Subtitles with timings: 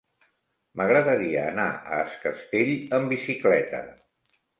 [0.79, 1.65] M'agradaria anar
[1.97, 3.83] a Es Castell amb bicicleta.